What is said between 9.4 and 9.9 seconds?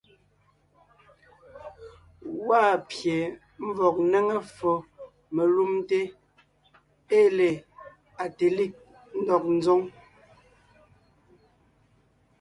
ńzoŋ.